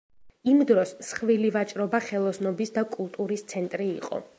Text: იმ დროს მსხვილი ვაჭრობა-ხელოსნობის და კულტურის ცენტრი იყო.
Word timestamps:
იმ 0.53 0.63
დროს 0.71 0.93
მსხვილი 1.01 1.53
ვაჭრობა-ხელოსნობის 1.57 2.77
და 2.79 2.89
კულტურის 2.97 3.51
ცენტრი 3.55 3.93
იყო. 3.99 4.25